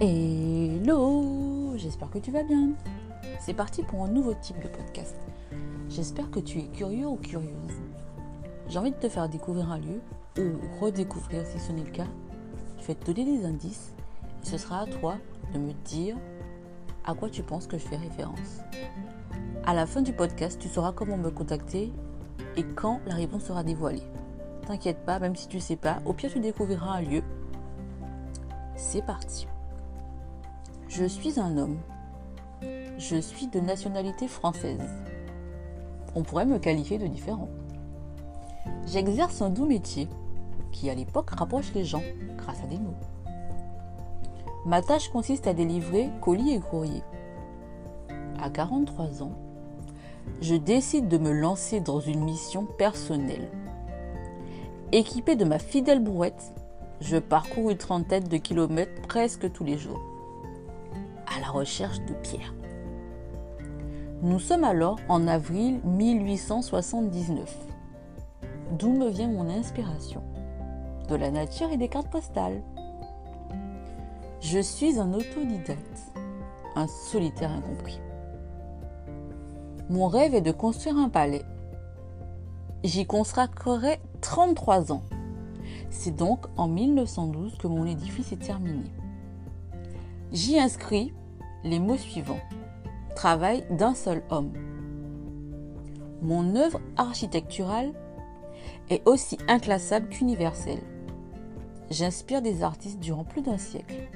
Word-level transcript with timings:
Hello, 0.00 1.72
j'espère 1.76 2.08
que 2.08 2.18
tu 2.18 2.30
vas 2.30 2.44
bien. 2.44 2.70
C'est 3.40 3.52
parti 3.52 3.82
pour 3.82 4.04
un 4.04 4.08
nouveau 4.08 4.32
type 4.32 4.62
de 4.62 4.68
podcast. 4.68 5.16
J'espère 5.88 6.30
que 6.30 6.38
tu 6.38 6.60
es 6.60 6.68
curieux 6.68 7.08
ou 7.08 7.16
curieuse. 7.16 7.82
J'ai 8.68 8.78
envie 8.78 8.92
de 8.92 8.96
te 8.96 9.08
faire 9.08 9.28
découvrir 9.28 9.72
un 9.72 9.78
lieu 9.78 10.00
ou 10.38 10.80
redécouvrir 10.80 11.44
si 11.44 11.58
ce 11.58 11.72
n'est 11.72 11.82
le 11.82 11.90
cas. 11.90 12.06
Je 12.80 12.86
vais 12.86 12.94
te 12.94 13.10
donner 13.10 13.38
des 13.38 13.44
indices 13.44 13.92
et 14.40 14.46
ce 14.46 14.56
sera 14.56 14.82
à 14.82 14.86
toi 14.86 15.16
de 15.52 15.58
me 15.58 15.72
dire 15.84 16.16
à 17.04 17.14
quoi 17.14 17.28
tu 17.28 17.42
penses 17.42 17.66
que 17.66 17.76
je 17.76 17.84
fais 17.84 17.96
référence. 17.96 18.60
À 19.66 19.74
la 19.74 19.84
fin 19.84 20.02
du 20.02 20.12
podcast, 20.12 20.60
tu 20.60 20.68
sauras 20.68 20.92
comment 20.92 21.16
me 21.16 21.32
contacter 21.32 21.92
et 22.56 22.62
quand 22.62 23.00
la 23.04 23.16
réponse 23.16 23.46
sera 23.46 23.64
dévoilée. 23.64 24.06
T'inquiète 24.64 25.04
pas, 25.04 25.18
même 25.18 25.34
si 25.34 25.48
tu 25.48 25.58
sais 25.58 25.74
pas, 25.74 25.98
au 26.06 26.12
pire 26.12 26.30
tu 26.30 26.38
découvriras 26.38 26.98
un 26.98 27.00
lieu. 27.00 27.22
C'est 28.76 29.04
parti. 29.04 29.48
Je 30.98 31.04
suis 31.04 31.38
un 31.38 31.56
homme. 31.58 31.78
Je 32.98 33.20
suis 33.20 33.46
de 33.46 33.60
nationalité 33.60 34.26
française. 34.26 34.82
On 36.16 36.24
pourrait 36.24 36.44
me 36.44 36.58
qualifier 36.58 36.98
de 36.98 37.06
différent. 37.06 37.48
J'exerce 38.84 39.40
un 39.40 39.50
doux 39.50 39.66
métier 39.66 40.08
qui 40.72 40.90
à 40.90 40.96
l'époque 40.96 41.30
rapproche 41.30 41.72
les 41.72 41.84
gens 41.84 42.02
grâce 42.36 42.64
à 42.64 42.66
des 42.66 42.78
mots. 42.78 42.96
Ma 44.66 44.82
tâche 44.82 45.08
consiste 45.10 45.46
à 45.46 45.54
délivrer 45.54 46.10
colis 46.20 46.54
et 46.54 46.58
courriers. 46.58 47.04
À 48.42 48.50
43 48.50 49.22
ans, 49.22 49.38
je 50.42 50.56
décide 50.56 51.06
de 51.06 51.18
me 51.18 51.30
lancer 51.30 51.78
dans 51.78 52.00
une 52.00 52.24
mission 52.24 52.66
personnelle. 52.76 53.48
Équipé 54.90 55.36
de 55.36 55.44
ma 55.44 55.60
fidèle 55.60 56.02
brouette, 56.02 56.52
je 57.00 57.18
parcours 57.18 57.70
une 57.70 57.78
trentaine 57.78 58.24
de 58.24 58.36
kilomètres 58.36 59.00
presque 59.02 59.52
tous 59.52 59.62
les 59.62 59.78
jours 59.78 60.17
la 61.40 61.48
recherche 61.48 62.00
de 62.00 62.14
pierres. 62.14 62.54
Nous 64.22 64.40
sommes 64.40 64.64
alors 64.64 64.98
en 65.08 65.28
avril 65.28 65.80
1879. 65.84 67.56
D'où 68.72 68.92
me 68.92 69.08
vient 69.08 69.28
mon 69.28 69.48
inspiration? 69.48 70.22
De 71.08 71.14
la 71.14 71.30
nature 71.30 71.70
et 71.70 71.76
des 71.76 71.88
cartes 71.88 72.10
postales. 72.10 72.62
Je 74.40 74.58
suis 74.58 74.98
un 74.98 75.12
autodidacte, 75.14 76.12
un 76.74 76.86
solitaire 76.86 77.52
incompris. 77.52 78.00
Mon 79.88 80.08
rêve 80.08 80.34
est 80.34 80.42
de 80.42 80.52
construire 80.52 80.98
un 80.98 81.08
palais. 81.08 81.44
J'y 82.84 83.06
consacrerai 83.06 84.00
33 84.20 84.92
ans. 84.92 85.02
C'est 85.90 86.14
donc 86.14 86.46
en 86.56 86.68
1912 86.68 87.56
que 87.56 87.66
mon 87.66 87.86
édifice 87.86 88.32
est 88.32 88.42
terminé. 88.42 88.92
J'y 90.30 90.58
inscris 90.58 91.14
les 91.64 91.78
mots 91.78 91.96
suivants. 91.96 92.40
Travail 93.16 93.64
d'un 93.70 93.94
seul 93.94 94.22
homme. 94.30 94.52
Mon 96.22 96.56
œuvre 96.56 96.80
architecturale 96.96 97.92
est 98.90 99.06
aussi 99.06 99.38
inclassable 99.48 100.08
qu'universelle. 100.08 100.82
J'inspire 101.90 102.42
des 102.42 102.62
artistes 102.62 103.00
durant 103.00 103.24
plus 103.24 103.42
d'un 103.42 103.58
siècle. 103.58 104.08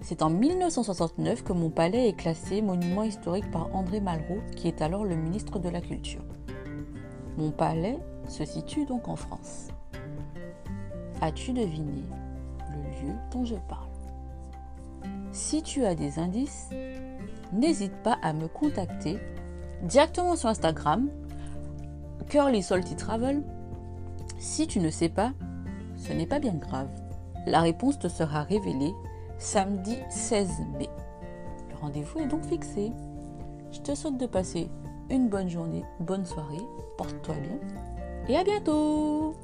C'est 0.00 0.22
en 0.22 0.30
1969 0.30 1.44
que 1.44 1.52
mon 1.52 1.70
palais 1.70 2.08
est 2.08 2.16
classé 2.16 2.60
monument 2.60 3.04
historique 3.04 3.50
par 3.50 3.74
André 3.74 4.00
Malraux, 4.00 4.42
qui 4.54 4.68
est 4.68 4.82
alors 4.82 5.04
le 5.04 5.16
ministre 5.16 5.58
de 5.58 5.68
la 5.68 5.80
Culture. 5.80 6.24
Mon 7.38 7.50
palais 7.50 7.98
se 8.28 8.44
situe 8.44 8.84
donc 8.84 9.08
en 9.08 9.16
France. 9.16 9.68
As-tu 11.20 11.52
deviné 11.52 12.02
le 12.70 13.06
lieu 13.06 13.14
dont 13.32 13.44
je 13.44 13.56
parle? 13.68 13.93
Si 15.32 15.62
tu 15.62 15.84
as 15.84 15.94
des 15.94 16.18
indices, 16.18 16.70
n'hésite 17.52 17.94
pas 18.02 18.18
à 18.22 18.32
me 18.32 18.48
contacter 18.48 19.18
directement 19.82 20.36
sur 20.36 20.48
Instagram, 20.48 21.08
Curly 22.28 22.62
Salty 22.62 22.96
Travel. 22.96 23.42
Si 24.38 24.66
tu 24.66 24.80
ne 24.80 24.90
sais 24.90 25.08
pas, 25.08 25.32
ce 25.96 26.12
n'est 26.12 26.26
pas 26.26 26.38
bien 26.38 26.54
grave. 26.54 26.88
La 27.46 27.60
réponse 27.60 27.98
te 27.98 28.08
sera 28.08 28.42
révélée 28.42 28.92
samedi 29.38 29.96
16 30.10 30.48
mai. 30.78 30.88
Le 31.70 31.76
rendez-vous 31.76 32.20
est 32.20 32.26
donc 32.26 32.44
fixé. 32.44 32.92
Je 33.72 33.80
te 33.80 33.94
souhaite 33.94 34.18
de 34.18 34.26
passer 34.26 34.70
une 35.10 35.28
bonne 35.28 35.50
journée, 35.50 35.84
bonne 36.00 36.24
soirée, 36.24 36.62
porte-toi 36.96 37.34
bien 37.36 37.58
et 38.28 38.36
à 38.36 38.44
bientôt 38.44 39.34